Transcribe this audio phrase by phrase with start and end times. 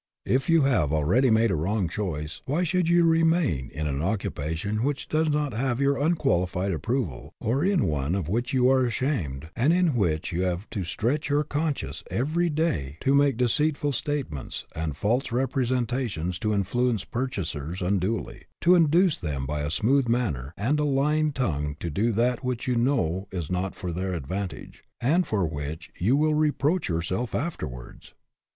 [0.25, 4.81] If you have already made a wrong choice, why should you remain in an occupation
[4.83, 9.49] which does not have your unqualified approval, or in one of which you are ashamed,
[9.55, 12.49] and in which HAS YOUR VOCATION APPROVAL 127 you have to stretch your conscience every
[12.49, 19.19] day to make deceitful statements and false repre sentations to influence purchasers unduly; to induce
[19.19, 23.27] them by a smooth manner and a lying tongue to do that which you know
[23.31, 28.15] is not for their advantage, and for which you will re proach yourself afterwards?